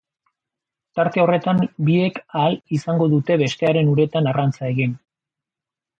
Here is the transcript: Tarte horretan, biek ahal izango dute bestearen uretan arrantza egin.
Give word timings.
Tarte 0.99 1.21
horretan, 1.23 1.59
biek 1.89 2.17
ahal 2.23 2.57
izango 2.79 3.11
dute 3.15 3.39
bestearen 3.45 3.93
uretan 3.95 4.31
arrantza 4.33 4.71
egin. 4.75 5.01